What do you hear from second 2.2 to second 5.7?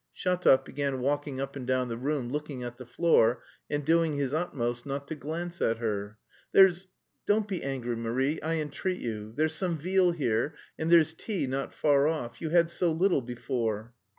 looking at the floor, and doing his utmost not to glance